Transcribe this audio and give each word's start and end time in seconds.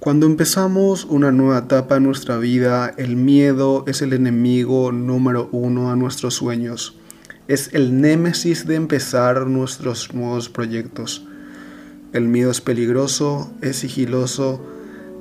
Cuando 0.00 0.26
empezamos 0.26 1.06
una 1.06 1.32
nueva 1.32 1.58
etapa 1.58 1.96
en 1.96 2.04
nuestra 2.04 2.36
vida, 2.36 2.94
el 2.98 3.16
miedo 3.16 3.82
es 3.88 4.00
el 4.00 4.12
enemigo 4.12 4.92
número 4.92 5.48
uno 5.50 5.90
a 5.90 5.96
nuestros 5.96 6.34
sueños. 6.34 6.96
Es 7.48 7.70
el 7.72 8.00
némesis 8.00 8.64
de 8.68 8.76
empezar 8.76 9.48
nuestros 9.48 10.14
nuevos 10.14 10.48
proyectos. 10.48 11.26
El 12.12 12.28
miedo 12.28 12.52
es 12.52 12.60
peligroso, 12.60 13.50
es 13.60 13.78
sigiloso, 13.78 14.64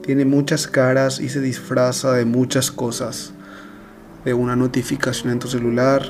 tiene 0.05 0.25
muchas 0.25 0.67
caras 0.67 1.19
y 1.19 1.29
se 1.29 1.41
disfraza 1.41 2.11
de 2.13 2.25
muchas 2.25 2.69
cosas. 2.69 3.33
De 4.25 4.35
una 4.35 4.55
notificación 4.55 5.33
en 5.33 5.39
tu 5.39 5.47
celular, 5.47 6.03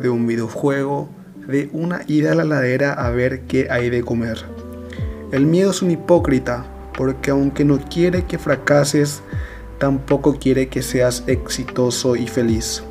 de 0.00 0.08
un 0.08 0.26
videojuego, 0.26 1.10
de 1.46 1.70
una 1.72 2.02
ida 2.08 2.32
a 2.32 2.34
la 2.34 2.44
ladera 2.44 2.92
a 2.94 3.10
ver 3.10 3.42
qué 3.42 3.70
hay 3.70 3.88
de 3.88 4.02
comer. 4.02 4.44
El 5.30 5.46
miedo 5.46 5.70
es 5.70 5.80
un 5.80 5.92
hipócrita 5.92 6.74
porque 6.98 7.30
aunque 7.30 7.64
no 7.64 7.78
quiere 7.78 8.24
que 8.24 8.38
fracases, 8.38 9.22
tampoco 9.78 10.36
quiere 10.40 10.68
que 10.68 10.82
seas 10.82 11.22
exitoso 11.28 12.16
y 12.16 12.26
feliz. 12.26 12.82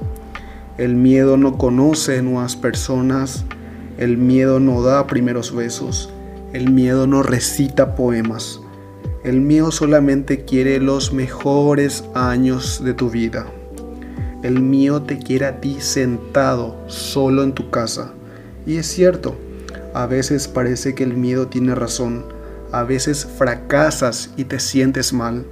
El 0.77 0.95
miedo 0.95 1.35
no 1.35 1.57
conoce 1.57 2.21
nuevas 2.21 2.55
personas, 2.55 3.43
el 3.97 4.17
miedo 4.17 4.61
no 4.61 4.81
da 4.81 5.07
primeros 5.07 5.53
besos, 5.53 6.09
el 6.53 6.71
miedo 6.71 7.05
no 7.05 7.21
recita 7.21 7.95
poemas, 7.95 8.61
el 9.25 9.41
miedo 9.41 9.71
solamente 9.71 10.45
quiere 10.45 10.79
los 10.79 11.11
mejores 11.11 12.05
años 12.15 12.81
de 12.85 12.93
tu 12.93 13.09
vida. 13.09 13.45
El 14.41 14.61
miedo 14.61 15.01
te 15.01 15.19
quiere 15.19 15.47
a 15.47 15.59
ti 15.59 15.81
sentado 15.81 16.77
solo 16.87 17.43
en 17.43 17.51
tu 17.51 17.69
casa. 17.71 18.13
Y 18.65 18.77
es 18.77 18.85
cierto, 18.87 19.35
a 19.93 20.05
veces 20.05 20.47
parece 20.47 20.95
que 20.95 21.03
el 21.03 21.17
miedo 21.17 21.47
tiene 21.47 21.75
razón 21.75 22.36
a 22.71 22.83
veces 22.83 23.25
fracasas 23.25 24.31
y 24.37 24.45
te 24.45 24.59
sientes 24.59 25.13
mal. 25.13 25.45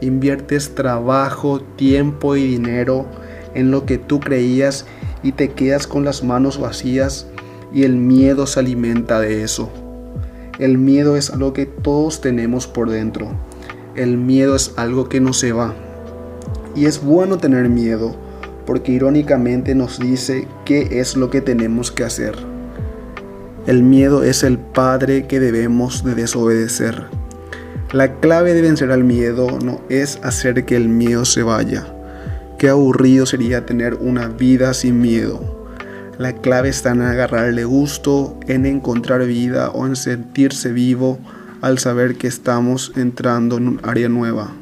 Inviertes 0.00 0.74
trabajo, 0.74 1.60
tiempo 1.60 2.36
y 2.36 2.44
dinero 2.46 3.06
en 3.54 3.70
lo 3.70 3.86
que 3.86 3.98
tú 3.98 4.20
creías 4.20 4.86
y 5.22 5.32
te 5.32 5.52
quedas 5.52 5.86
con 5.86 6.04
las 6.04 6.22
manos 6.22 6.58
vacías 6.58 7.26
y 7.72 7.84
el 7.84 7.96
miedo 7.96 8.46
se 8.46 8.60
alimenta 8.60 9.20
de 9.20 9.42
eso. 9.42 9.70
El 10.58 10.78
miedo 10.78 11.16
es 11.16 11.30
algo 11.30 11.52
que 11.52 11.66
todos 11.66 12.20
tenemos 12.20 12.66
por 12.66 12.90
dentro. 12.90 13.28
El 13.96 14.18
miedo 14.18 14.54
es 14.54 14.72
algo 14.76 15.08
que 15.08 15.20
no 15.20 15.32
se 15.32 15.52
va. 15.52 15.74
Y 16.76 16.86
es 16.86 17.02
bueno 17.02 17.38
tener 17.38 17.68
miedo 17.68 18.14
porque 18.66 18.92
irónicamente 18.92 19.74
nos 19.74 19.98
dice 19.98 20.46
qué 20.64 21.00
es 21.00 21.16
lo 21.16 21.30
que 21.30 21.40
tenemos 21.40 21.90
que 21.90 22.04
hacer. 22.04 22.53
El 23.66 23.82
miedo 23.82 24.24
es 24.24 24.42
el 24.42 24.58
padre 24.58 25.26
que 25.26 25.40
debemos 25.40 26.04
de 26.04 26.14
desobedecer. 26.14 27.04
La 27.92 28.20
clave 28.20 28.52
de 28.52 28.60
vencer 28.60 28.92
al 28.92 29.04
miedo 29.04 29.58
no 29.64 29.80
es 29.88 30.18
hacer 30.22 30.66
que 30.66 30.76
el 30.76 30.90
miedo 30.90 31.24
se 31.24 31.42
vaya. 31.42 31.86
Qué 32.58 32.68
aburrido 32.68 33.24
sería 33.24 33.64
tener 33.64 33.94
una 33.94 34.28
vida 34.28 34.74
sin 34.74 35.00
miedo. 35.00 35.66
La 36.18 36.34
clave 36.34 36.68
está 36.68 36.90
en 36.90 37.00
agarrarle 37.00 37.64
gusto, 37.64 38.38
en 38.48 38.66
encontrar 38.66 39.24
vida 39.24 39.70
o 39.70 39.86
en 39.86 39.96
sentirse 39.96 40.70
vivo 40.70 41.18
al 41.62 41.78
saber 41.78 42.16
que 42.16 42.26
estamos 42.26 42.92
entrando 42.96 43.56
en 43.56 43.68
un 43.68 43.80
área 43.82 44.10
nueva. 44.10 44.52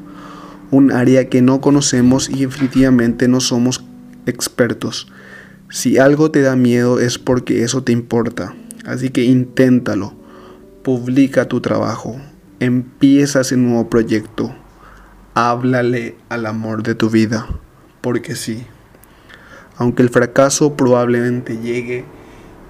Un 0.71 0.93
área 0.93 1.27
que 1.27 1.41
no 1.41 1.59
conocemos 1.59 2.29
y 2.29 2.45
definitivamente 2.45 3.27
no 3.27 3.41
somos 3.41 3.83
expertos. 4.25 5.11
Si 5.69 5.97
algo 5.97 6.31
te 6.31 6.41
da 6.41 6.55
miedo 6.55 7.01
es 7.01 7.19
porque 7.19 7.63
eso 7.63 7.83
te 7.83 7.91
importa. 7.91 8.55
Así 8.85 9.09
que 9.09 9.23
inténtalo. 9.23 10.13
Publica 10.83 11.47
tu 11.47 11.61
trabajo. 11.61 12.17
Empieza 12.59 13.41
ese 13.41 13.57
nuevo 13.57 13.89
proyecto. 13.89 14.55
Háblale 15.33 16.15
al 16.29 16.45
amor 16.45 16.83
de 16.83 16.95
tu 16.95 17.09
vida. 17.09 17.47
Porque 18.01 18.35
sí. 18.35 18.65
Aunque 19.77 20.03
el 20.03 20.09
fracaso 20.09 20.75
probablemente 20.75 21.57
llegue 21.57 22.05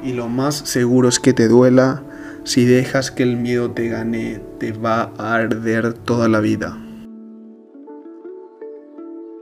y 0.04 0.14
lo 0.14 0.28
más 0.28 0.56
seguro 0.56 1.08
es 1.08 1.20
que 1.20 1.34
te 1.34 1.48
duela, 1.48 2.04
si 2.44 2.66
dejas 2.66 3.10
que 3.12 3.24
el 3.24 3.38
miedo 3.38 3.72
te 3.72 3.88
gane, 3.88 4.42
te 4.60 4.74
va 4.74 5.14
a 5.18 5.36
arder 5.36 5.94
toda 5.94 6.28
la 6.28 6.42
vida. 6.42 6.78